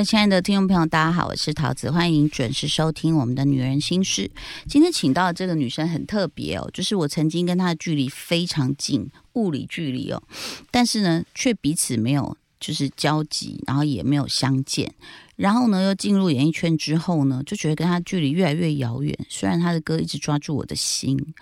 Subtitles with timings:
[0.00, 4.22] 各位亲爱的听众朋友，大家好，我是桃子，欢迎准时收听我们的《女人心事》。
[4.66, 10.22] 今天请到的这个女生很特别哦，就是我曾经跟她的距离非常近，物理距离哦，
[10.70, 14.90] 但是呢，却彼此没有就是交集，然后也没有相见。
[15.36, 19.14] 然后呢，又进入演艺圈之后呢，就觉得跟她距离越来越遥远。
[19.28, 21.34] 虽然她的歌一直抓住我的心。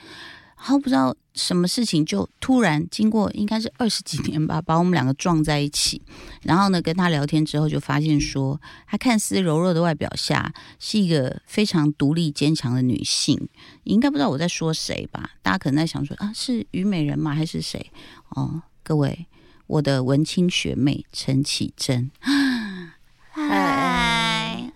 [0.58, 6.02] 然后不知道什么事情，就突然经过应该是二十几年吧，把我们两个撞在一起。
[6.42, 13.48] 然后呢，跟他聊天之后，就发现说，他看似柔弱的外表下，是一个非常独立坚强的女性。
[13.84, 15.30] 你应该不知道我在说谁吧？
[15.42, 17.32] 大家可能在想说啊，是虞美人吗？
[17.34, 17.90] 还是谁？
[18.30, 19.26] 哦，各位，
[19.68, 22.10] 我的文青学妹陈绮贞。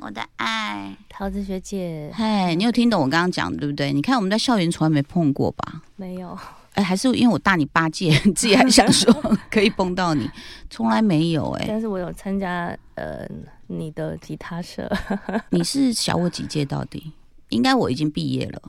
[0.02, 0.96] 嗨，我的爱。
[1.08, 3.92] 桃子学姐，嗨，你有听懂我刚刚讲的对不对？
[3.92, 5.82] 你看我们在校园从来没碰过吧？
[5.94, 6.36] 没有，
[6.72, 9.12] 哎，还是因为我大你八届， 自己还想说
[9.48, 10.28] 可以碰到你，
[10.68, 11.66] 从来没有哎。
[11.68, 13.24] 但是我有参加呃
[13.68, 14.90] 你的吉他社，
[15.50, 17.12] 你是小我几届到底？
[17.50, 18.60] 应该我已经毕业了，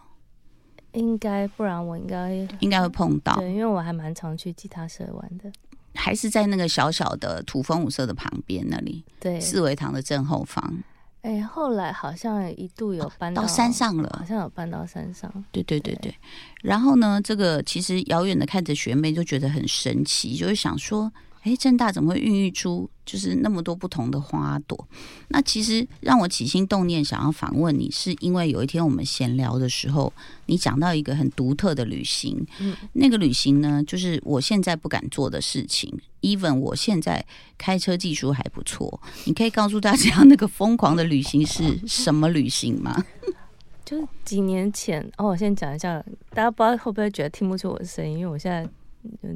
[0.91, 5.51] 应该不然我应该应该会碰到，对，因为我还蛮常去吉他社玩的，
[5.95, 10.83] 还是在那个小小的土风舞社的旁边那里，对，四维堂的正后方。
[11.23, 15.31] 哎，后来好像一度有搬到山上了，好像有搬到山上。
[15.53, 16.13] 对对对对。
[16.61, 21.09] 然后呢，这个其实遥远的看着学妹就觉得很神奇，就是想说，
[21.43, 24.87] 哎，正大怎么会孕育出就是那么多不同的花朵？
[25.27, 30.11] 那其实让我起心动念想要访问你，是因为有一天我们闲聊的时候，
[30.45, 32.45] 你讲到一个很独特的旅行。
[32.59, 35.93] 嗯，那个旅行呢，就是我现在不敢做的事情。
[36.21, 37.25] even 我现在
[37.57, 43.03] 开车技术还不错，你可以告诉大家 那个疯狂的旅行是什么旅行吗？
[43.83, 48.65] 就是几年前哦，我先讲一下，大家不知道会不会觉得听不出我的声音，因为我现在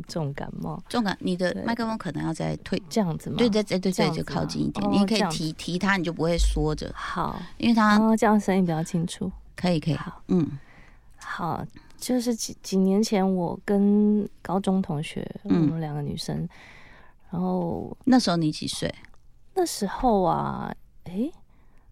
[0.08, 0.82] 重感冒。
[0.90, 3.36] 重感，你的麦克风可能要再退这样子吗？
[3.38, 6.92] 对对对对对，就靠近一点，你可以提提它，你就不会缩着。
[6.96, 9.32] 好，因为它这样声音比较清楚。
[9.56, 10.58] 可以可以，好，嗯，
[11.20, 11.66] 好，
[11.98, 16.48] 就是几几年前我跟高中同学，我们两个女生。
[17.30, 18.94] 然后那时候你几岁？
[19.56, 20.74] 那时候啊，
[21.06, 21.30] 哎，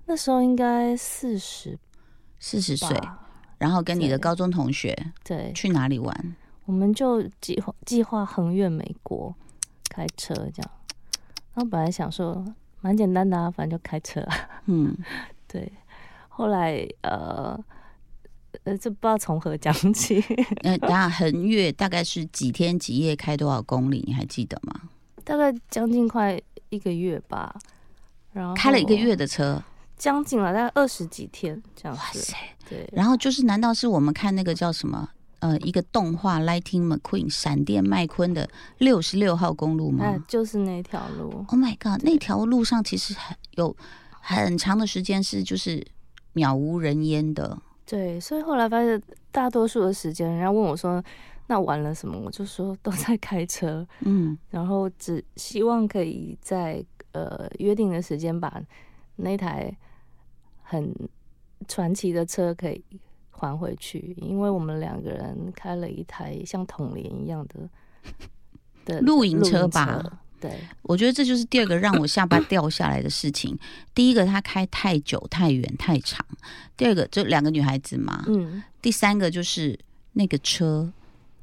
[0.06, 1.78] 那时候应该四十，
[2.40, 2.96] 四十岁。
[3.58, 4.94] 然后跟你的高中同学
[5.24, 6.36] 对去哪里玩？
[6.66, 9.34] 我们就计划计划横越美国，
[9.90, 10.72] 开车这样。
[11.54, 12.44] 然后本来想说
[12.82, 14.36] 蛮简单的啊，反正就开车啊。
[14.66, 14.96] 嗯，
[15.48, 15.72] 对。
[16.28, 17.58] 后来呃
[18.66, 20.24] 呃，这不知道从何讲起。
[20.64, 24.04] 那，等下横越大概是几天几夜，开多少公里？
[24.06, 24.90] 你还记得吗？
[25.24, 26.40] 大概将近快
[26.70, 27.56] 一个月吧，
[28.34, 29.64] 然后开了一个月的车，
[29.98, 32.02] 将近了大概二十几天这样子。
[32.02, 32.36] 哇塞，
[32.70, 32.90] 对。
[32.92, 35.10] 然后就是，难道是我们看那个叫什么？
[35.40, 40.18] 呃，一个动画《Lighting McQueen》闪电麦昆的六十六号公路吗？
[40.28, 41.46] 就是那条路。
[41.48, 42.04] Oh my god！
[42.04, 43.76] 那条路上其实很有
[44.22, 45.86] 很长的时间是就是
[46.34, 47.58] 渺无人烟的。
[47.86, 49.02] 对，所以后来发现
[49.32, 51.04] 大多数的时间，人家问我说。
[51.48, 52.18] 那玩了什么？
[52.18, 58.60] 我就说都在开车，嗯，然后只希望可以在呃约定的时间把
[59.18, 59.72] 那台
[60.64, 60.92] 很
[61.68, 62.84] 传奇的车可以
[63.38, 67.70] 还回去，因为我们两个人开了一台像统联一样的
[68.86, 70.22] 的露营车吧。
[70.40, 70.52] 对，
[70.84, 73.58] 我觉得这就是第二个让我下巴掉下来的事情。
[73.94, 76.20] 第一个，他开太久、太远、太长；
[76.78, 79.80] 第二个，就两个女孩子嘛，嗯；第三个就是
[80.14, 80.92] 那个车。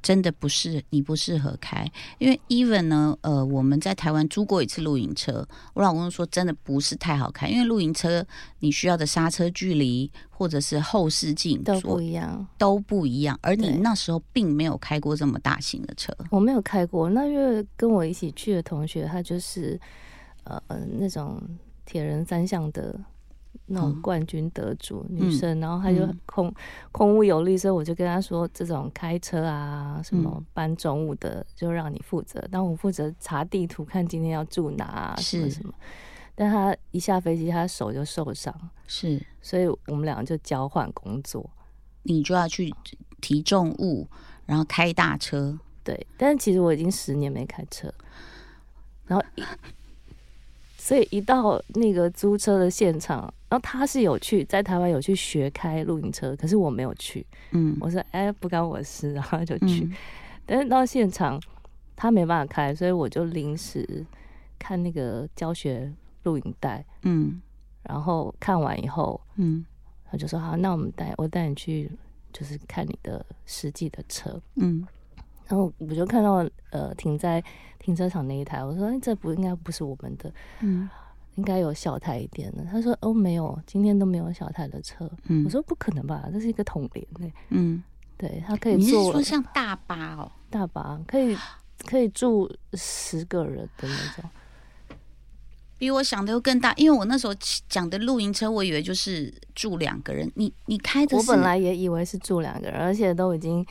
[0.03, 8.27] 真的不是你不适合开，因为 even 呢，呃，我们在台湾租过一次露营车，我老公说真的不是太好开，因为露营车
[8.59, 13.39] 你需要的刹车距离或者是后视镜都不一样，都不一样。
[13.41, 17.09] 而你那时候并没有开过这么大型的车，我没有开过。
[17.09, 19.81] 那因为跟我一起去的同学，他就是
[20.44, 20.61] 呃
[20.99, 21.41] 那种
[21.87, 22.99] 铁人三项的。
[23.66, 26.52] 那种冠军得主女生，然后她就空
[26.90, 35.72] 空无有力，所以我就跟她说：“这种开车啊，什么搬重物的，就让你负责，但我负责查地图，看今天要住哪，什么什么。”
[36.34, 38.54] 但她一下飞机，她手就受伤，
[38.87, 41.49] 是，所以我们两个就交换工作，
[42.02, 42.75] 你就要去
[43.20, 44.08] 提重物，
[44.44, 45.58] 然后开大车。
[45.84, 47.93] 对，但是其实我已经十年没开车，
[49.06, 49.25] 然后。
[50.82, 57.25] 所以一到那个租车的现场，然后他是有去在台湾有去学开露营车，可是我没有去。
[57.52, 59.88] 嗯，我说哎不干我事，然后就去。
[60.44, 61.40] 但是到现场
[61.94, 64.05] 他没办法开，所以我就临时
[64.58, 65.88] 看那个教学
[66.25, 66.85] 录影带。
[67.02, 67.40] 嗯，
[67.85, 69.64] 然后看完以后，嗯，
[70.11, 71.88] 他就说好，那我们带我带你去，
[72.32, 74.37] 就是看你的实际的车。
[74.56, 74.85] 嗯。
[75.49, 77.43] 然后我就看到呃停在
[77.79, 80.89] 停车场那一台，我说哎这不应该不是我们的，嗯，
[81.35, 82.65] 应该有小台一点的。
[82.65, 85.11] 他说哦没有，今天都没有小台的车。
[85.25, 87.33] 嗯我说不可能吧，这是一个统联呢。
[87.50, 87.83] 嗯，
[88.17, 90.31] 对，他可以你是坐说像大巴哦？
[90.49, 91.37] 大巴，可以
[91.87, 94.31] 可以住十个人的那种。
[95.79, 97.35] 比我想的又更大，因为我那时候
[97.69, 100.31] 讲的露营车，我以为就是住两个人。
[100.37, 103.67] 你你开的是我本来也以为是住两个人，而且都已经，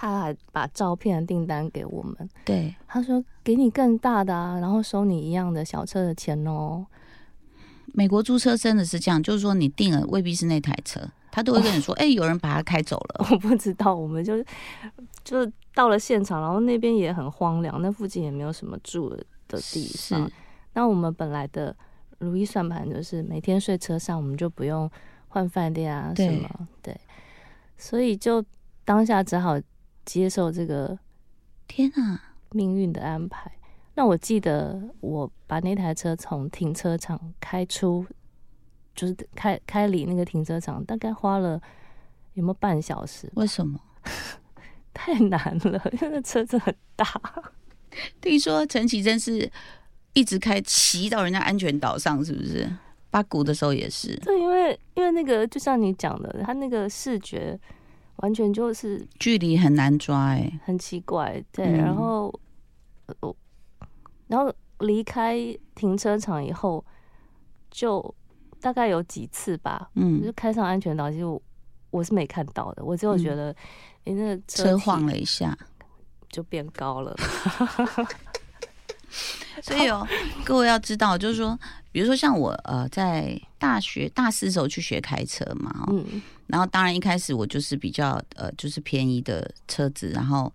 [0.00, 2.16] 他还把照片订单给我们。
[2.46, 6.86] 对他说给你更大的啊，然后收你一样的小车的钱哦。
[7.92, 13.26] 美国租车真的是这样，就是说你订了未必是那台车，他都会跟你说， 哎、有人把它开走了。
[13.30, 14.42] 我不知道，我们就
[15.22, 15.44] 就
[15.74, 19.18] 到了现场，然后那边也很荒凉，那附近也没有什么住的
[19.48, 20.30] 地是方。
[20.72, 21.76] 那我们本来的
[22.20, 24.90] 如意算盘就是每天睡车上，我们就不用
[25.28, 26.48] 换饭店啊什么，
[26.80, 26.98] 对，
[27.76, 28.42] 所以就
[28.84, 29.60] 当下只好
[30.10, 30.98] 接受这个
[31.68, 33.48] 天啊，命运的安排。
[33.94, 38.04] 那我记得我把那台车从停车场开出，
[38.92, 41.62] 就是开开离那个停车场，大概花了
[42.34, 43.30] 有没有半小时？
[43.34, 43.78] 为什么？
[44.92, 47.06] 太难了，因为那车子很大。
[48.20, 49.48] 听说陈绮贞是
[50.12, 52.68] 一直开骑到人家安全岛上，是不是？
[53.12, 54.16] 八股的时候也是。
[54.16, 57.56] 对，因为因为那个就像你讲的，他那个视觉
[58.20, 61.72] 完全就是距离很难抓哎、很奇怪，对，嗯。
[61.76, 62.32] 然后
[63.06, 63.36] 呃我
[64.28, 65.36] 然后离开
[65.74, 66.84] 停车场以后，
[67.70, 68.14] 就
[68.60, 70.22] 大概有几次吧，嗯。
[70.22, 71.40] 就嗯，开上安全岛，其实我
[71.90, 73.36] 我是没看到的，我只有觉嗯。
[73.36, 73.56] 得，
[74.04, 75.56] 诶、那车晃了一下，
[76.28, 77.16] 就变高了，
[79.62, 80.06] 所以哦，
[80.44, 81.58] 各位要知道，就是说，
[81.90, 90.52] 比如说像我呃，在大学大四的时候去学开车嘛，哦，嗯然后当然一开始我就是比较呃，就是便宜的车子，然后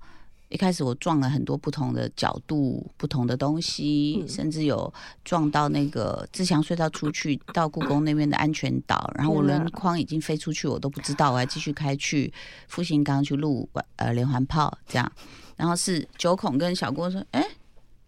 [0.50, 4.94] 一开始我撞了很多不同的角度、不同的东西，嗯甚至有
[5.24, 12.32] 撞到那个自强隧道出去到故宫那边的安全岛，然后我轮框已经飞出去，我都不知道，我还继续开去
[12.68, 15.12] 复兴岗去录呃连环炮这样，
[15.56, 17.46] 然后是九孔跟小郭说，哎。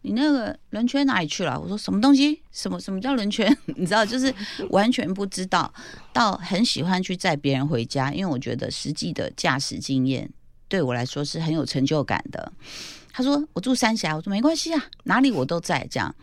[0.07, 1.59] 你那个轮圈哪里去了？
[1.59, 2.41] 我说什么东西？
[2.49, 3.55] 什么什么叫轮圈？
[3.75, 4.33] 你知道，就是
[4.69, 5.71] 完全不知道。
[6.13, 10.29] 到很喜欢去载别人回家，因为我觉得实际的驾驶经验
[10.69, 12.49] 对我来说是很有成就感的。
[13.11, 16.15] 他说我住三峡，我说没关系啊，哪里我都在这样。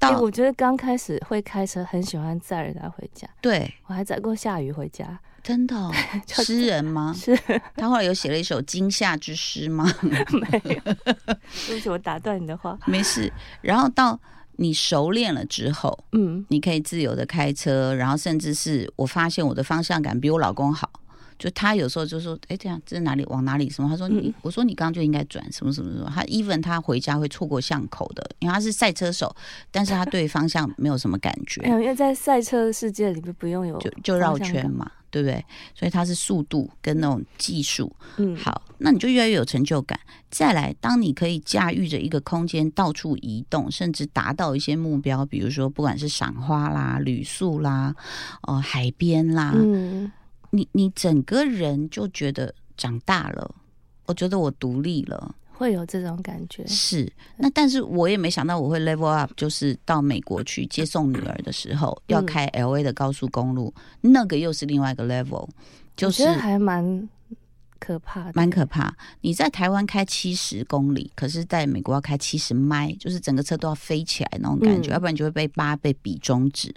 [0.00, 5.92] 哎、到、我觉得刚开始会开车，很喜欢载人家回家，对，我还载过下雨回家，真的、哦、
[6.26, 7.12] 诗人吗？
[7.18, 7.36] 是
[7.76, 9.90] 他后来有写了一首惊吓之诗吗？
[10.02, 10.80] 没有，
[11.66, 13.32] 对不起，我打断你的话，没事。
[13.62, 14.18] 然后到
[14.56, 20.90] 你熟练了之后，嗯，你可以自由的开车，然后甚至是我发现我的方向感比我老公好。
[21.38, 23.70] 就他有时候就说：“哎，这样这是哪里往哪里？
[23.70, 29.34] 什么？”他说：“你、嗯我说你刚刚就应该转什么什么什么。”他 even 他回家会错过巷口的，因为他是赛车手，
[29.70, 35.44] 但是他对方向没有什么感觉，没有，因为在赛车的世界里面不用有就就绕圈嘛，对不对？
[35.74, 37.94] 所以它是速度跟那种技术。
[38.16, 39.98] 嗯，好，那你就越来越有成就感。
[40.30, 47.94] 再来，当你可以驾驭着一个空间到处移动，甚至达到一些目标，比如说不管是赏花啦、旅宿啦、
[48.42, 50.10] 哦、海边啦，嗯，
[50.50, 53.54] 你你整个人就觉得长大了。
[54.06, 57.12] 我觉得我独立了，会有这种感觉，是。
[57.36, 65.46] 那但是我也没想到我会 level up，就是到美国去接送女儿的时候，要嗯开 L A 的高速公路，那个又是另外一个 level，
[65.94, 67.06] 就是还蛮
[67.78, 68.96] 可怕的，蛮可怕。
[69.20, 76.74] 你在台湾开七十公里，可是在美国要开七十迈，就是整个车都要飞起来那种感觉，嗯要不然你就会被扒被比中指。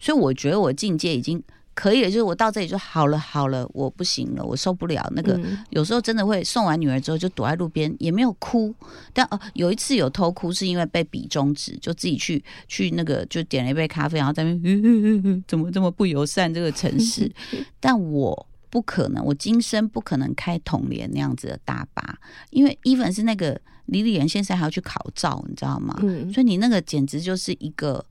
[0.00, 1.42] 所以我觉得我境界已经
[1.74, 5.34] 可以了，就是我到这里就好了，好了，我不行了，我受不了那个。
[5.38, 8.74] 嗯有时候真的会送完女儿之后就躲在路边，也没有哭，
[9.14, 17.32] 但哦、有一次有偷哭，是因为被比中指，就自己去去那个就点了一杯咖啡，然后在那边、嗯嗯嗯、怎么这么不友善这个城市，
[17.80, 22.18] 但我不可能，我今生不可能开统联那样子的大巴，
[22.50, 25.98] 因为 even 是那个李李仁先生还要去考照，你知道吗？
[26.02, 28.04] 嗯，所以你那个简直就是一个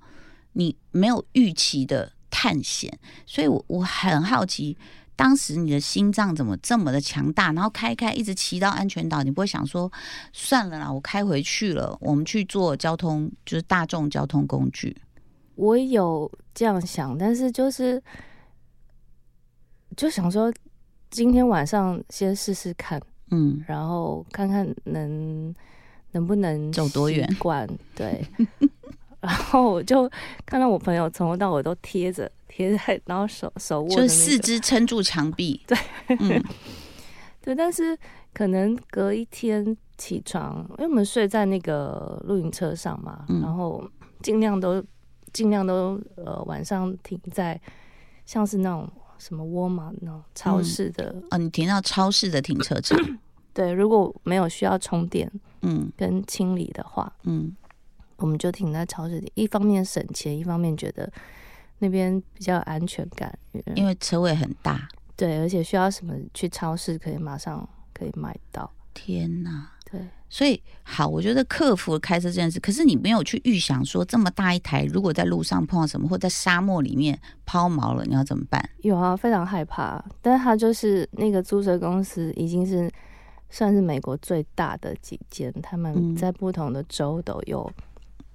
[0.53, 2.91] 你没有预期的探险，
[3.27, 4.75] 所以我我很好奇，
[5.15, 7.51] 当时你的心脏怎么这么的强大？
[7.51, 9.91] 然后开开一直骑到安全岛，你不会想说
[10.33, 14.95] 算了啦，我开回去了，我们去做交通就是大众交通工具。
[15.55, 18.01] 我有这样想，但是就是
[19.95, 20.51] 就想说，
[21.11, 25.53] 今天晚上先试试看，嗯，然后看看能
[26.13, 27.69] 能不能走多远习惯。
[27.93, 28.25] 对，
[29.21, 30.09] 然后我就
[30.45, 35.61] 看到我朋友从头到尾都贴着贴在，然后手手握、那个、就是四肢撑住墙壁。
[35.67, 35.77] 对，
[36.19, 36.43] 嗯。
[37.43, 37.97] 对，但是
[38.33, 43.83] 可能隔一天起床，因为我们睡在那个露营车上嘛，嗯然后
[44.21, 44.83] 尽量都
[45.33, 47.59] 尽量都呃晚上停在
[48.27, 48.87] 像是那种
[49.17, 52.95] 什么沃尔玛那种超市的，啊，你停到超市的停车场，
[53.55, 55.31] 对，如果没有需要充电
[55.63, 55.91] 嗯。
[55.97, 57.51] 跟清理的话，嗯，
[58.21, 61.11] 我们就停在超市里，一方面省钱，一方面觉得
[61.79, 63.37] 那边比较有安全感，
[63.75, 64.87] 因为车位很大，
[65.17, 69.71] 对，而且需要什么去超市可以马上可以买到，天哪！
[69.91, 69.99] 对。
[70.29, 78.69] 所以好，我觉得克服开车这件事，可是你没有去预想说这么大一台，如果在路上碰到什么，或在沙漠里面抛锚了，你要怎么办？
[78.77, 80.01] 有啊，非常害怕。
[80.21, 82.89] 但是它就是那个租车公司已经是
[83.49, 87.69] 算是美国最大的几间，他嗯们在不同的州都有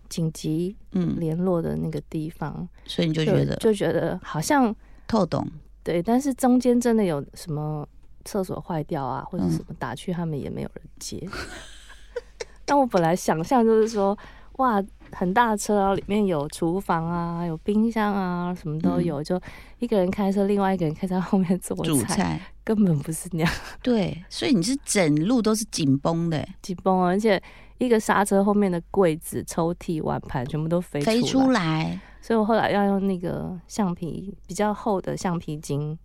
[0.08, 4.74] 紧急嗯，联络的那个地方，所以你就觉得就觉得好像
[5.06, 5.46] 透懂，
[5.82, 7.86] 对，但是中间真的有什么
[8.24, 11.26] 厕所坏掉啊，或者嗯什么打去，他们也没有人接。
[12.64, 14.18] 但我本来想象就是说，
[14.56, 14.82] 哇，
[15.12, 19.40] 很大的车，然后里面有厨房啊，有冰箱啊，什么都有，就
[19.78, 23.52] 一个人开车，另外一个人开在后面做菜，根本不是那样。
[23.80, 27.40] 对，所以你是整路都是紧绷的，紧绷哦，而且
[27.78, 35.98] 一个刹车后面的柜子、抽屉、碗盘全部都飞飞出来，出来，所以我后来要用那个橡皮比较厚的橡皮筋，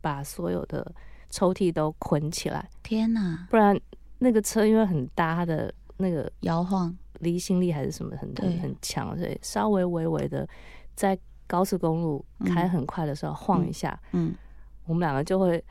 [0.00, 0.94] 把所有的
[1.30, 2.68] 抽屉都捆起来。
[2.82, 3.78] 天哪，不然
[4.18, 10.48] 那个车因为很大，它的那个摇晃，离心力还是什么很很很强，所以稍微微微的
[10.94, 14.34] 在高速公路开很快的时候晃一下，嗯，
[14.84, 15.62] 我们两个就会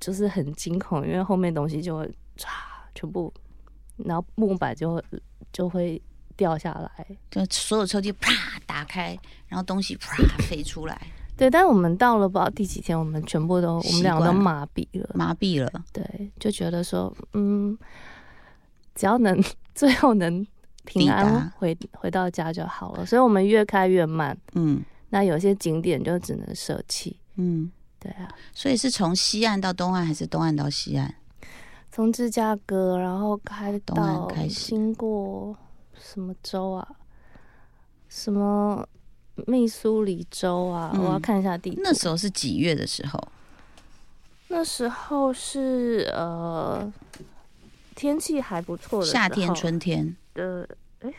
[0.00, 2.48] 就是很惊恐，因为后面东西就会唰
[2.94, 3.32] 全部，
[4.04, 5.04] 然后木板就会
[5.52, 6.00] 就会
[6.36, 7.06] 掉下来。
[7.30, 8.32] 就所有抽屉啪
[8.66, 10.16] 打开，然后东西啪
[10.48, 11.00] 飞出来，
[11.36, 17.76] 对，但是我们到了不知道第几天，我们全部都我们两个都麻痹了，麻痹了，对，就觉得说，嗯，
[18.94, 19.42] 只要能
[19.74, 20.46] 最后能
[20.84, 23.04] 平安回回到家就好了。
[23.06, 27.18] 所以我们越开越慢，嗯那有些景点就只能舍弃。
[27.36, 31.14] 嗯，对啊，所以是从西岸到东岸，还是东岸到西岸？
[31.98, 35.56] 从芝加哥，然后开到经过
[35.98, 36.88] 什么州啊？
[38.08, 38.88] 什么
[39.48, 40.92] 密苏里州啊？
[40.94, 41.80] 嗯我要看一下地图。
[41.82, 43.20] 那时候是几月的时候？
[44.46, 46.88] 那时候是呃
[47.96, 50.64] 天气还不错的夏天、春天、呃，
[51.00, 51.12] 哎，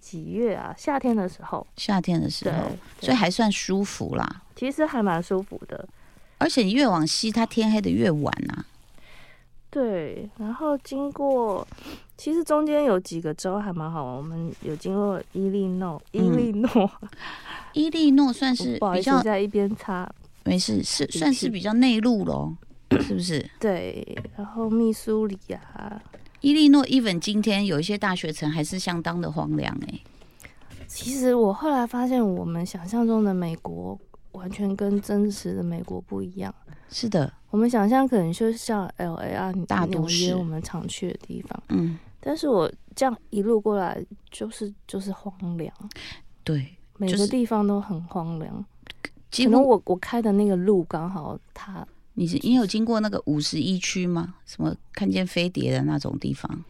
[0.00, 0.74] 几月啊？
[0.78, 2.70] 夏天的时候，夏天的时候，，
[3.02, 4.42] 所以还算舒服啦。
[4.56, 5.86] 其实还蛮舒服的。
[6.38, 8.64] 而且你越往西，它天黑的越晚啊。
[9.72, 11.66] 对，然后经过，
[12.18, 14.16] 其实中间有几个州还蛮好玩。
[14.18, 16.90] 我们有经过伊利诺，伊嗯利诺，
[17.72, 20.06] 伊利诺算是比较在一边擦。
[20.44, 22.54] 没事，是算是比较内陆咯，
[23.00, 23.50] 是不是？
[23.58, 26.02] 对，然后密苏里啊，
[26.42, 30.00] 伊利诺 even 今天有一些大学城还是相当的荒凉哎、
[30.86, 33.98] 其实我后来发现，我们想象中的美国
[34.32, 36.54] 完全跟真实的美国不一样。
[36.92, 45.74] 是的，我们想象可能就像 L A 啊、大都纽约市我们常去的地方，嗯，但是我这样一路过来，就是就是荒凉，
[46.44, 48.64] 对，每个地方都很荒凉。
[49.34, 54.34] 可能我我开的那个路刚好它，你是你有经过那个五十一区吗？
[54.44, 56.62] 什么看见飞碟的那种地方？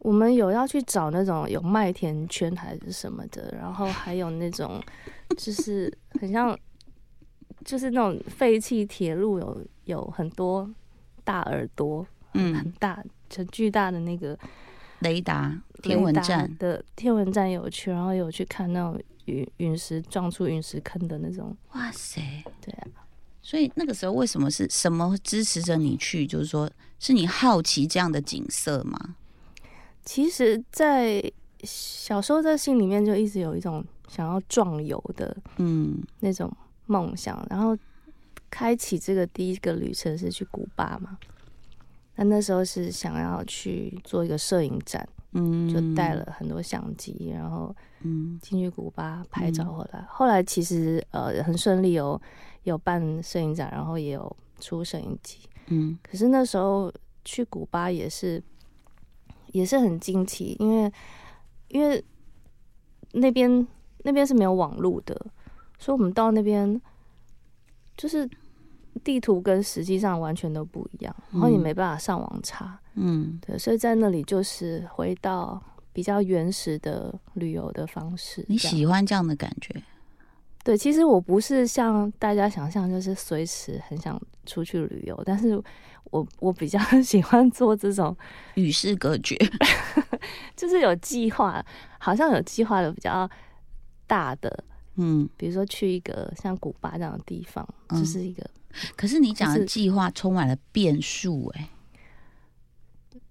[0.00, 4.82] 我们有要去找那种有麦田圈还是什么的，然后还有那种
[5.38, 6.58] 就是很像，
[7.64, 10.68] 就是那种废弃铁路有有很多
[11.24, 13.04] 大耳朵，嗯很嗯，大
[13.34, 14.38] 很巨大的那个
[15.00, 22.20] 雷达天文站，的天文站有去，然后有去看那种陨陨石撞出陨石坑的那种，哇塞！
[22.60, 22.88] 对啊，
[23.42, 26.26] 所以那个时候为什么是什么支持着你去？
[26.26, 29.16] 就是说，是你好奇这样的景色吗？
[30.04, 31.22] 其实，在
[31.62, 36.52] 小时候在心里面就一直有一种想要壮游的嗯那种
[36.92, 37.76] 梦想，然后
[38.50, 41.18] 开启这个第一个旅程是去古巴嘛。
[42.16, 50.04] 那那时候是想要去做一个摄影展，嗯，就带了很多相机，然后嗯进去古巴拍照回来。
[50.08, 52.20] 后来其实呃很顺利有
[52.64, 55.38] 有办摄影展，然后也有出摄影集。
[55.68, 56.92] 嗯可是那时候
[57.24, 58.42] 去古巴也是
[59.52, 60.92] 也是很惊奇，因为
[61.68, 62.04] 因为
[63.12, 63.66] 那边
[64.04, 65.18] 那边是没有网络的，
[65.78, 66.80] 所以我们到那边
[67.96, 68.28] 就是
[69.04, 75.60] 地图跟实际上完全都不一样，然后你嗯没办法上网查，嗯对，所以在那里就是回到
[75.92, 78.44] 比较原始的旅游的方式。
[78.48, 79.74] 你喜欢这样的感觉？
[80.64, 85.60] 对，其实我不是像大家想象，就是随时很想出去旅游，但是
[86.04, 88.16] 我我比较喜欢做这种，
[88.54, 89.36] 与世隔绝。
[90.54, 91.64] 就是有计划，
[91.98, 93.28] 好像有计划的比较
[94.06, 94.64] 大的，
[94.96, 98.44] 嗯，比如说去一个像古巴这样的地方，嗯就是一个
[98.96, 101.68] 可是你讲的计划充满了变数、哎，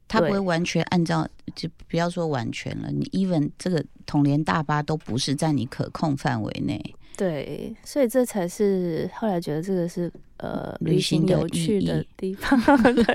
[0.08, 6.96] 他不会完全按照，就不要说完全了，你 even 这个统联大巴都不是在你可控范围内。
[7.18, 12.60] 对，所以这才是后来觉得这个是呃旅旅行有趣的地方。
[12.94, 13.06] 对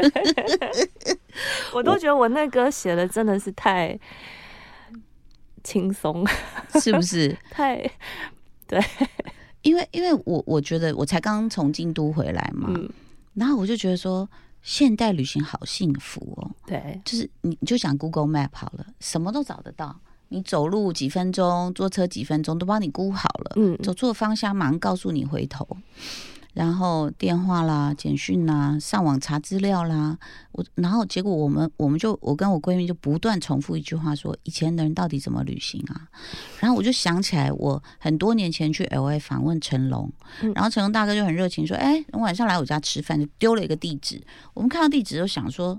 [1.74, 3.98] 我都觉得我那歌写的真的是太
[5.64, 6.24] 轻松，
[6.80, 7.36] 是不是？
[7.50, 7.90] 太
[9.62, 12.88] 因为因为我我觉得我才刚刚从京都回来嘛，嗯。
[13.34, 14.28] 然后我就觉得说
[14.62, 17.00] 现代旅行好幸福哦，对。
[17.04, 19.94] 就是你你就想 Google Map 好了，什么都找得到，
[20.28, 23.76] 你走路几分钟，坐车几分钟都帮你估好了，嗯。
[23.78, 25.66] 走错方向马上告诉你回头。
[26.56, 30.18] 然后电话啦、简讯啦、上网查资料啦，
[30.52, 36.08] 我然后结果我们我们就我跟我闺蜜就不断重复一句话说：以前的人到底怎么旅行啊？
[36.58, 40.10] 然后我就想起来，我很多年前去 L A 访问成龙，
[40.40, 44.24] 嗯然后成龙大哥就很热情说：“哎，晚上来我家吃饭，就丢了一个地址。
[44.54, 45.78] 我们看到地址就想说，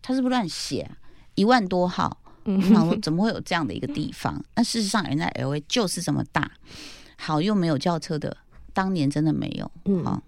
[0.00, 0.96] 他是不是乱写、啊？
[1.34, 4.42] 一万多号，我嗯想说怎么会有这样的一个地方？
[4.54, 6.50] 那事实上，人家 L A 就是这么大，
[7.18, 8.34] 好又没有轿车的，
[8.74, 10.22] 当年真的没有，嗯好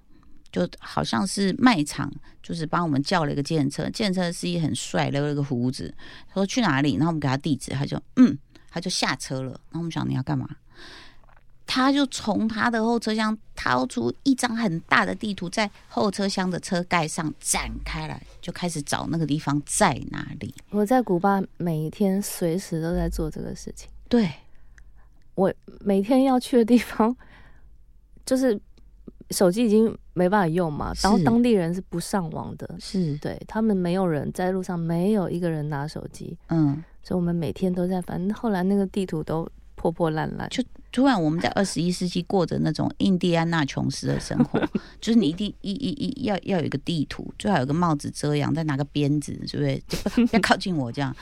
[0.51, 2.11] 就好像是卖场，
[2.43, 5.95] 就是帮我们叫了一个计程车，计程车司机很帅，留了个胡子，
[6.29, 8.39] 他说去哪里，然后我们给他地址，他就嗯，
[8.71, 9.51] 他就下车了。
[9.51, 10.49] 然后我们想你要干嘛？
[11.67, 20.55] 他就从他的后车厢掏出一张很大的地图，在后车厢的车盖上展开来，就开始找那个地方在哪里。
[20.71, 23.91] 我在古巴每一天随时都在做这个事情。
[24.09, 24.31] 对，
[25.35, 27.15] 我每天要去的地方，
[28.27, 28.61] 就是
[29.31, 40.63] 手机已经没办法用嘛，然后当地人是不上网的，是，对他们没有人在路上，没有一个人拿手机，嗯，所以我们每天都在，反正后来那个地图都破破烂烂，就
[40.93, 44.59] 突然我们在二十一世纪过着那种印第安纳琼斯的生活，
[45.01, 49.77] 就是你一定一一一要要有一个地图，最好有个帽子遮阳，再拿个鞭子，是不是？
[49.87, 51.15] 就不不要靠近我这样。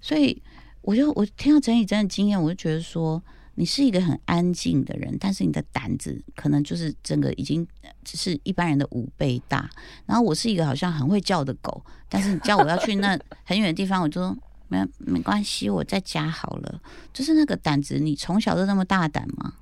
[0.00, 0.40] 所以
[0.82, 3.22] 我就我听到整理真的经验，我就觉得说，
[3.56, 7.66] 你是一个很安静的人，但是你的胆子可能就是整个已经
[8.02, 9.70] 只是一般人的五倍大。
[10.06, 14.36] 然后我是一个好像很会叫的狗，但是你叫我要去那很远的地方，我就说
[14.68, 16.80] 没没关系，我在家好了。
[17.12, 19.54] 就是那个胆子，你从小就那么大胆吗？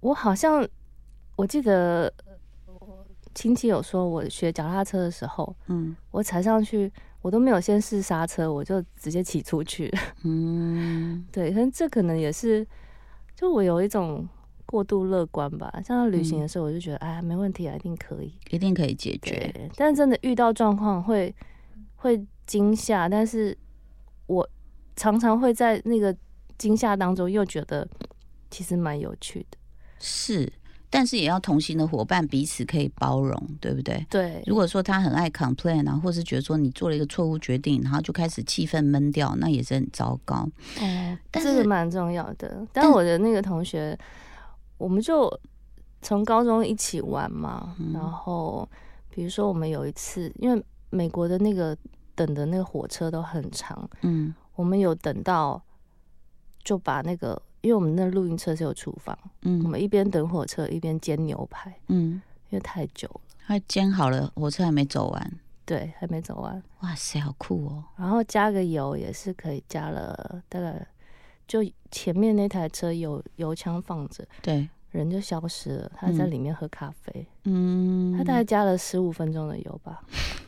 [0.00, 0.68] 我好像
[1.36, 2.12] 我记得
[2.66, 9.92] 我亲戚有说，我学脚踏车的时候，嗯我踩上去，我都没有先试刹车，我就直接骑出去。
[10.24, 12.66] 嗯，对，但这可能也是，
[13.34, 14.28] 就我有一种
[14.66, 15.72] 过度乐观吧。
[15.84, 18.34] 像旅行的时候，我就觉得，哎、没问题啊，一定可以。
[18.50, 19.70] 一定可以解决。
[19.76, 21.34] 但真的遇到状况会
[21.96, 23.56] 会惊吓，但是
[24.26, 24.48] 我
[24.96, 26.14] 常常会在那个
[26.58, 27.88] 惊吓当中又觉得
[28.50, 29.58] 其实蛮有趣的。
[29.98, 30.52] 是，
[30.94, 34.06] 但是也要同行的伙伴彼此可以包容，对不对？
[34.10, 40.46] 对，如果说他很爱 complain 啊，或是觉得说你做了一个错误决定，然后就开始气氛闷掉，那也是很糟糕。
[40.82, 42.66] 哦，这个蛮重要的。
[42.74, 43.98] 但但我的那个同学，
[44.76, 45.32] 我们就
[46.02, 48.68] 从高中一起玩嘛，嗯然后
[49.08, 51.74] 比如说我们有一次，因为美国的那个
[52.14, 55.62] 等的那个火车都很长，嗯我们有等到
[56.62, 62.20] 就把那个，因为我们那露营车是有厨房，嗯我嗯们一边等火车一边煎牛排，嗯，
[62.50, 65.32] 因为太久了，它煎好了，火车还没走完。
[65.64, 66.60] 对，还没走完。
[66.80, 67.84] 哇塞，好酷哦！
[67.96, 70.84] 然后加个油也是可以加了大概，
[71.46, 80.02] 就前面那台车有油枪放着，对，人就消失了，他在嗯里面喝咖啡，嗯，他大概加了十五分钟的油吧。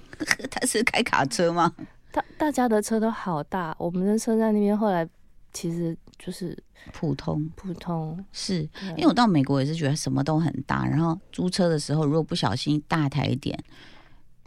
[0.50, 1.72] 他是开卡车吗？
[2.10, 5.08] 大大家的车都好大，我们的车在那边后来
[5.52, 6.56] 其实就是
[6.92, 8.62] 普通普通，是，
[8.96, 13.58] 因为我到美国也是觉得什么都很大，然后租车的时候如果不小心大台一点，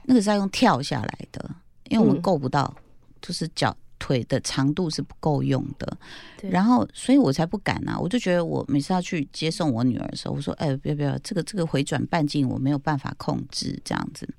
[0.03, 1.49] 那个是要用跳下来的，
[1.89, 2.73] 因为我们嗯够不到，
[3.21, 5.97] 就是脚腿的长度是不够用的。
[6.43, 7.97] 然后，所以我才不敢啊！
[7.97, 14.29] 我就觉得我每次要去接送我女儿的时候，我说：“哎，不要不要，这个这个回转半径我没有办法控制，这样子。”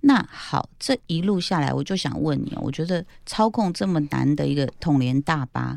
[0.00, 5.76] 那好，这一路下来，我就想问你哦，我觉得操控这么难的一个统联大巴，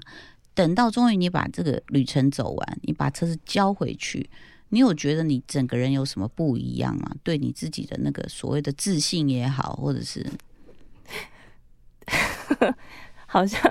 [0.57, 4.27] 等到终于你把这个旅程走完，你把车子交回去，
[4.69, 7.15] 你有觉得你整个人有什么不一样吗？
[7.21, 10.25] 对你自己的那个所谓的自信也好，或者是
[13.27, 13.61] 好像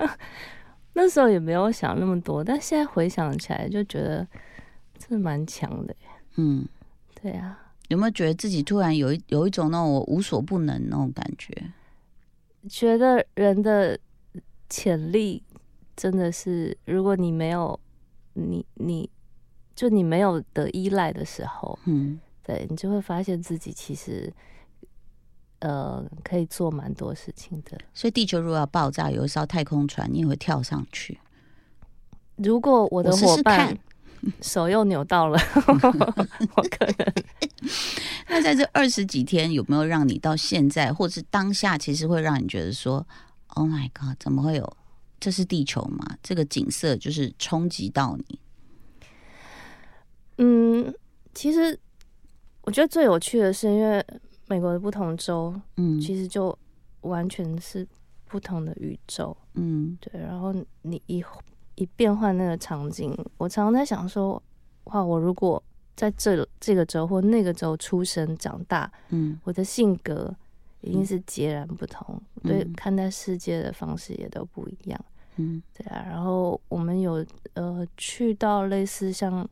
[0.93, 4.25] 那时候也没有想那么多，但现在回想起来就觉得
[4.97, 5.93] 真的蛮强的。
[6.37, 6.65] 嗯，
[7.21, 11.53] 对啊，有没有觉得自己突然有一有一种那种我无所不能那种感觉？
[12.69, 13.99] 觉得人的
[14.69, 15.43] 潜力
[15.97, 17.77] 真的是，如果你没有
[18.33, 19.09] 你你
[19.75, 24.31] 就你没有的依赖的时候，嗯对你就会发现自己其实
[25.59, 27.77] 呃可以做蛮多事情的。
[27.93, 31.19] 所以地球如果要爆炸，有一艘太空船，你也会跳上去。
[32.35, 33.75] 如果我的伙伴
[34.41, 35.39] 手又扭到了，
[36.55, 37.13] 我可能
[38.29, 43.05] 那在这二十几天，有没有让你到现在，或是当下，其实会让你觉得说
[43.47, 44.77] ，Oh my God，怎么会有？
[45.19, 46.17] 这是地球吗？
[46.21, 48.39] 这个景色就是冲击到你。
[50.37, 50.93] 嗯，
[51.33, 51.79] 其实
[52.61, 54.05] 我觉得最有趣的是，因为
[54.47, 56.57] 美国的不同州嗯其实就
[57.01, 57.87] 完全是
[58.25, 60.21] 不同的宇宙，嗯对。
[60.21, 60.53] 然后
[60.83, 61.23] 你一
[61.75, 64.41] 一变换那个场景，我常常在想说，
[64.85, 65.61] 哇，我如果
[65.95, 70.33] 在这这个州或那个州出生长大，嗯我的性格
[70.81, 75.05] 一定是截然不同，对嗯看待世界的方式也都不一样。
[75.37, 79.47] 嗯对啊，然后我们有呃去到类似像，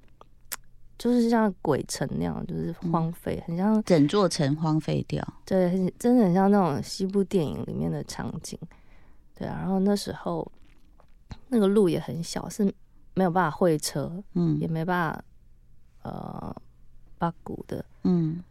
[0.97, 5.23] 就是像鬼城那样，就是荒废，很像整座城荒废掉。
[5.45, 8.57] 对，很真的很像那种西部电影里面的场景。
[9.35, 10.49] 对啊，然后那时候
[11.49, 12.63] 那个路也很小，是
[13.13, 15.23] 没有办法会车，嗯也嗯没办法
[16.03, 16.55] 呃
[17.17, 17.83] 八股的。
[18.03, 18.43] 嗯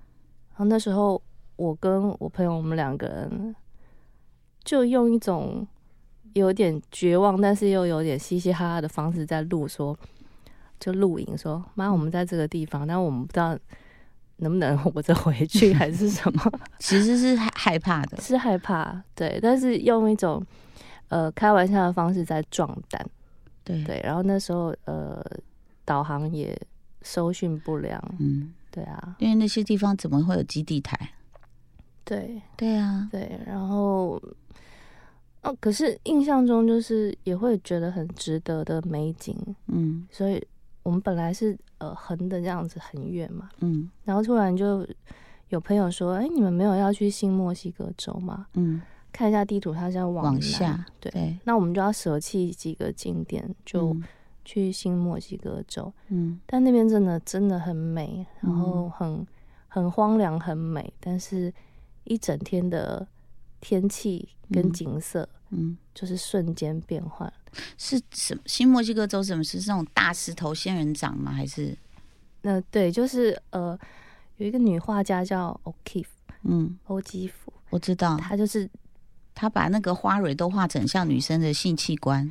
[0.51, 1.21] 然后那时候
[1.57, 3.55] 我跟我朋友我们两个人
[4.65, 5.67] 就用一种
[6.33, 9.97] 有点绝望，但是又有点嘻嘻哈哈的方式在录说，
[10.81, 13.57] 就录影说，妈，我们在这个地方，但我们不知道
[14.39, 18.21] 能不能活着回去 还是什么，其实是害害怕的。
[18.21, 20.45] 是害怕，对，但是用一种
[21.09, 23.07] 呃开玩笑的方式在壮胆，
[23.63, 25.25] 对对，然后那时候呃
[25.85, 26.61] 导航也
[27.03, 30.99] 搜寻不良，嗯，对啊，因为那些地方怎么会有基地台？
[32.05, 32.41] 对。
[32.57, 34.21] 对啊，对，然后
[35.43, 39.37] 哦，可是印象中就是也会觉得很值得的美景，
[39.69, 40.43] 嗯所以
[40.83, 44.87] 我们本来是呃横的这样子很远嘛，嗯然后突然就
[45.51, 48.47] 有朋友说：“哎，你们没有要去新墨西哥州吗？
[48.55, 48.81] 嗯，
[49.13, 51.13] 看一下地图，它是要往下，对。
[51.13, 54.03] 对，那我们就要舍弃几个景点，就嗯
[54.45, 55.93] 去新墨西哥州。
[56.09, 59.27] 嗯但那边真的真的很美，然嗯后很
[59.69, 61.53] 很荒凉，很美，但是
[62.05, 63.07] 一整天的
[63.61, 67.33] 天气跟嗯景色嗯，就是瞬间变换。
[67.79, 68.43] 是什么？
[68.47, 71.33] 新墨西哥州什么是这种大石头仙人掌吗？
[71.33, 71.77] 还是
[72.43, 73.79] 那对，就是呃，
[74.37, 76.07] 有一个女画家叫 O'Keeffe
[76.43, 78.69] 嗯，欧基芙，我知道，她就是
[79.35, 82.31] 她把那个花蕊都画成像女生的性器官。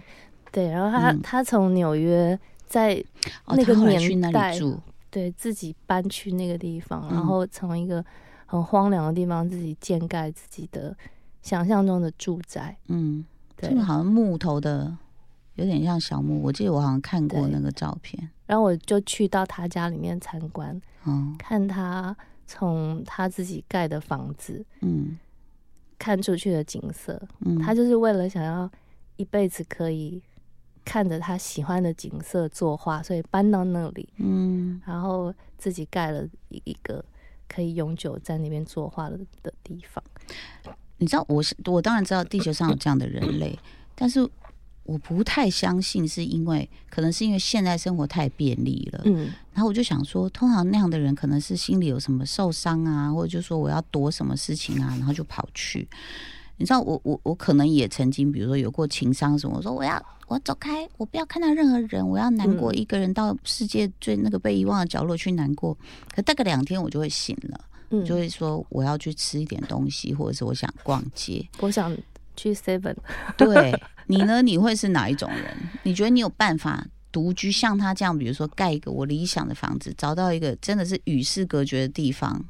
[0.52, 3.04] 对，然后她、嗯她从纽约在
[3.46, 8.04] 哦，那个年去那代里住，对自己搬去那个地方，嗯然后从一个
[8.54, 10.96] 很荒凉的地方自己建盖自己的
[11.42, 12.78] 想象中的住宅。
[12.88, 14.96] 嗯，对这，个好像木头的，
[15.56, 16.39] 有点像小木。
[16.44, 18.30] 我记得我好像看过那个照片。
[18.46, 25.18] 然后我就去到他家里面参观，哦，看他从他自己盖的房子嗯
[25.98, 27.20] 看出去的景色。
[27.39, 28.70] 嗯，他就是为了想要
[29.16, 30.22] 一辈子可以
[30.86, 37.04] 看着他喜欢的景色作画，所以搬到那里，嗯然后自己盖了一一个
[37.54, 40.04] 可以永久在那边作画的的地方。
[40.98, 43.58] 你知道我是我当然知道地球上有这样的人类，
[43.94, 44.28] 但是
[44.84, 49.02] 我不太相信，是因为可能是因为现在生活太便利了。
[49.06, 55.88] 嗯，然后我就想说，通常那样的人可能是心里有什么受伤啊，或者就说我要躲什么事情啊，然后就跑去。
[56.63, 65.78] 你知道我我我可能也曾经，比如说有过情伤什么，我说我要我要走开，我不要看到任何人，我要难过，嗯一个人到世界最那个被遗忘的角落去难过。
[66.15, 71.45] 可大概两天我就会醒了，嗯就会说我要去吃一点东西，或者是我想逛街。
[71.60, 71.93] 我想
[72.38, 72.95] 去 Seven。
[73.36, 74.41] 对 你呢？
[74.41, 75.58] 你会是哪一种人？
[75.84, 82.45] 你觉得你有办法独居，像他这样，比如说盖一个我理想的房子，找到一个真的是与世隔绝的地方？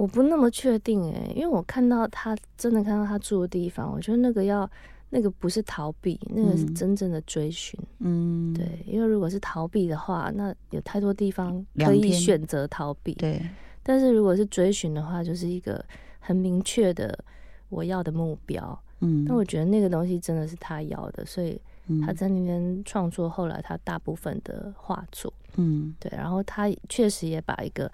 [0.00, 4.68] 我不那么确定哎、因为我看到他真的看到他住的地方，我觉得那个要
[5.10, 7.78] 那个不是逃避，那个是嗯真正的追寻。
[7.98, 13.12] 嗯，对，因为如果是逃避的话，那有太多地方可以选择逃避。
[13.12, 13.46] 对，
[13.82, 15.84] 但是如果是追寻的话，就是一个
[16.18, 17.22] 很明确的
[17.68, 18.82] 我要的目标。
[19.00, 25.30] 嗯，那我觉得那个东西真的是他要的，所以嗯他在那边创作后来他大部分的画作。
[25.56, 27.92] 嗯对，然后他确实也把一个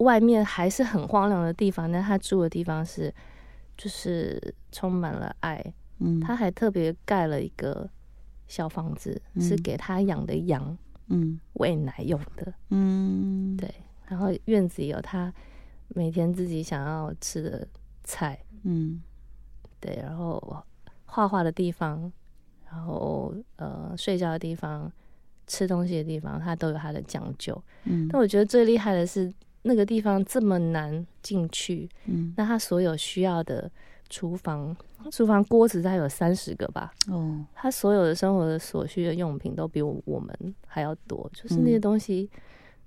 [0.00, 3.12] 外面还是很荒凉的地方，但他住的地方是
[3.76, 5.72] 就是充满了爱。
[5.98, 7.88] 嗯，他还特别盖了一个
[8.48, 10.76] 小房子，是嗯给他养的羊
[11.08, 12.52] 嗯喂奶用的。
[12.70, 13.72] 嗯对，
[14.06, 15.32] 然后院子有他
[15.88, 17.66] 每天自己想要吃的
[18.02, 18.38] 菜。
[18.62, 19.02] 嗯
[19.78, 20.64] 对，然后
[21.04, 22.10] 画画的地方，
[22.70, 24.90] 然后后呃睡觉的地方、
[25.46, 27.62] 吃东西的地方，他都有他的讲究。
[27.84, 29.30] 嗯但我觉得最厉害的是
[29.62, 33.70] 那个地方这么难进去，嗯那他所有需要的
[34.08, 34.74] 厨房，
[35.10, 42.28] 厨房锅子大概有三十个吧，哦，他所有的生活的所需的用品都比我我们还要多，就是那些东西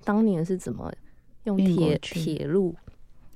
[0.03, 0.91] 当年是怎么
[1.43, 2.75] 用铁铁路、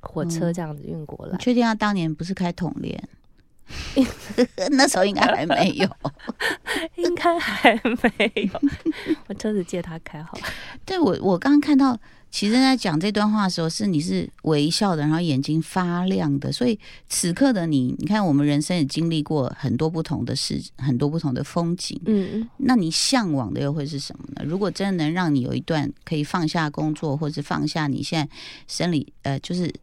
[0.01, 1.37] 火车嗯这样子运过你来？
[1.37, 3.01] 确定他当年不是开统联？
[4.71, 5.89] 那时候应该还没有。
[6.95, 8.61] 应该还没有，
[9.27, 10.43] 我车子借他开好了。
[10.85, 11.97] 对我，我刚刚看到
[12.37, 16.51] 奇珍在讲这段话的时候，是你是微笑的，然后眼睛发亮的。
[16.51, 21.99] 所以此刻的你，你看我们人生也经历过很多不同的事，很多不同的风景。
[22.05, 24.43] 嗯，那你向往的又会是什么呢？
[24.45, 28.31] 如果真的能让你有一段可以放下工作，或者放下你现在
[28.67, 29.73] 生理呃，就是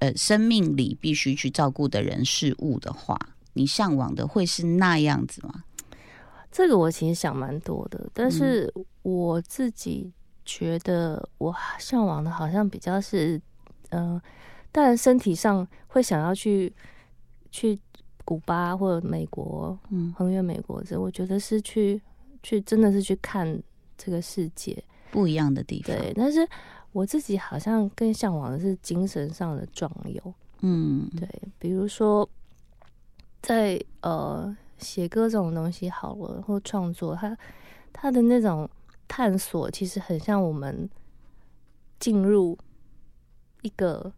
[0.00, 3.16] 呃生命里必须去照顾的人事物的话，
[3.52, 5.62] 你向往的会是那样子吗？
[6.50, 10.10] 这个我其实想蛮多的，但是我自己
[10.44, 13.40] 觉得我向往的好像比较是，
[13.90, 14.20] 嗯、
[14.72, 16.72] 当然身体上会想要去
[17.50, 17.78] 去
[18.24, 22.00] 古巴或者美国，嗯，横越美国这，我觉得是去
[22.42, 23.60] 去真的是去看
[23.96, 25.96] 这个世界，不一样的地方。
[25.96, 26.12] 对。
[26.16, 26.46] 但是
[26.92, 32.28] 我自己好像更向往的是精神上的壮游，嗯，对，比如说
[33.40, 37.36] 在呃写歌这种东西好了，或创作，它
[37.92, 38.68] 它的那种
[39.10, 40.88] 探索，其实很像我们
[41.98, 42.56] 进入
[43.62, 44.12] 一个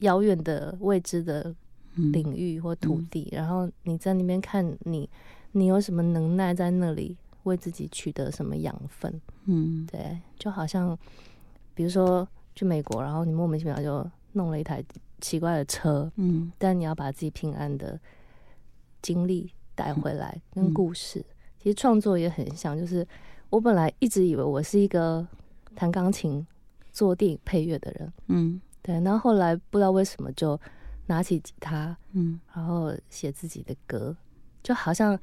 [0.00, 1.54] 遥远的未知的
[1.94, 2.10] 嗯。
[2.10, 5.08] 领域或土地，然后你在那边看你
[5.52, 9.86] 你有什么能耐在那里为自己取得什么养分，嗯。
[9.86, 10.98] 对，就好像
[11.72, 14.84] 比如说去美国，然后你莫名其妙就弄了一台
[15.20, 16.50] 奇怪的车，嗯。
[16.58, 18.00] 但你要把自己平安的
[19.00, 20.64] 经历带回来，嗯。
[20.64, 21.24] 跟故事。
[21.64, 23.06] 其实创作也很像，就是
[23.48, 25.26] 我本来一直以为我是一个
[25.74, 26.46] 弹钢琴、
[26.92, 28.60] 做电影配乐的人，嗯。
[28.82, 30.60] 对，然后后来不知道为什么就
[31.06, 32.38] 拿起吉他，嗯。
[32.54, 34.14] 然后写自己的歌，
[34.62, 35.18] 就好像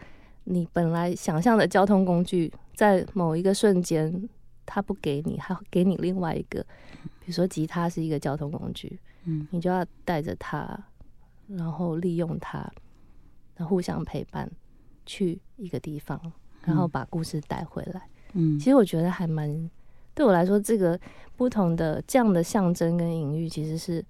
[0.46, 4.28] 你本来想象的交通工具，在某一个瞬间，
[4.66, 6.60] 它不给你，它给你另外一个，
[7.20, 9.48] 比如说吉他是一个交通工具，嗯。
[9.52, 10.86] 你就要带着它，
[11.46, 12.58] 然后利用它，
[13.56, 14.52] 然后互相陪伴
[15.06, 16.20] 去一个地方，
[16.64, 18.02] 然后把故事带回来。
[18.34, 19.70] 嗯其实我觉得还蛮
[20.14, 21.00] 对我来说，这个
[21.36, 24.04] 不同的这样的象征跟隐喻，其实是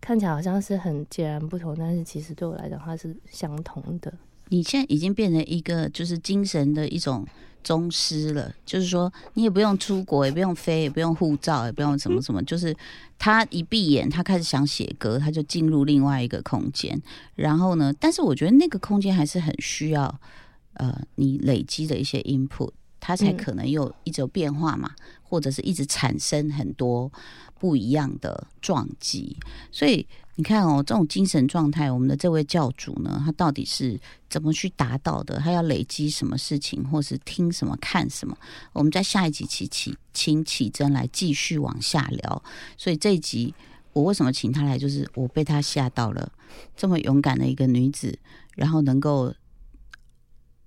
[0.00, 4.12] 看起来好像是很截然不同，但是其实对我来讲，它是相同的。
[4.50, 7.26] 你现在已经变成一个就是精神的一种
[7.64, 12.74] 宗师了，就是说你也不用出国，也不用飞，也不用护照，也不用什么什么，就是
[13.18, 17.00] 他一闭眼，他开始想写歌，他就进入另外一个空间。
[17.34, 20.20] 然后呢，但是我觉得那个空间还是很需要
[20.74, 24.90] 呃你累积的一些 input，它才可能有一直有变化嘛，
[25.22, 27.12] 或者是一直产生很多
[27.58, 29.36] 不一样的撞击。
[29.70, 30.06] 所以
[30.40, 34.00] 你看哦，这种精神状态，我们的这位教主呢，他到底是
[34.30, 35.38] 怎么去达到的？
[35.38, 38.34] 他要累积什么事情，或是听什么、看什么？
[38.72, 42.42] 我们在下一集起起请启真来继续往下聊。
[42.78, 43.54] 所以这一集
[43.92, 46.32] 我为什么请他来，就是我被他吓到了，
[46.74, 48.18] 这么勇敢的一个女子，
[48.56, 49.34] 然后能够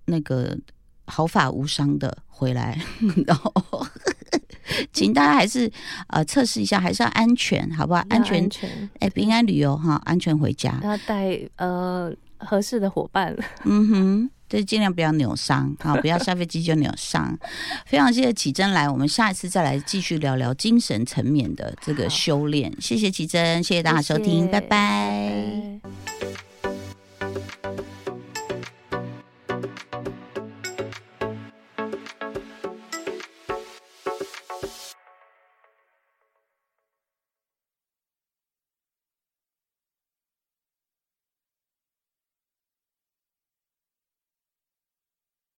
[0.05, 0.55] 那个
[1.07, 2.79] 毫发无伤的回来，
[3.25, 3.51] 然后。
[4.93, 5.71] 请大家还是
[6.07, 8.03] 呃测试一下，还是要安全，好不好？
[8.09, 8.49] 安全
[8.99, 10.79] 哎，平安旅游哈，安全回家。
[10.83, 13.35] 要带呃合适的伙伴。
[13.65, 17.37] 嗯哼，对，尽量不要扭伤啊，不要下飞机就扭伤。
[17.85, 22.73] 非常谢谢启真来，我们下一次再来继续聊聊精神层面的这个修炼。
[22.79, 24.69] 谢谢启真，谢谢大家收听，谢谢拜拜
[25.81, 26.52] 拜拜